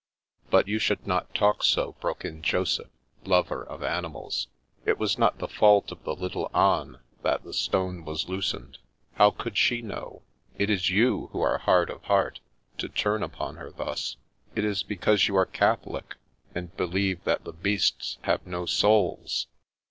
[0.49, 2.89] "But you should not talk so," broke in Joseph,
[3.23, 4.47] lover of animals."
[4.87, 8.79] It was not the fault of the little ane that the stone was loosened.
[9.17, 10.23] How could she know?
[10.57, 12.39] It is you who are hard of heart,
[12.79, 14.17] to turn upon her thus.
[14.55, 16.15] It is because you are Catholic,
[16.55, 19.45] and believe that the beasts have no souls."